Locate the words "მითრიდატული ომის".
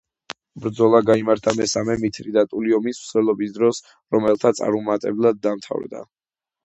2.05-3.03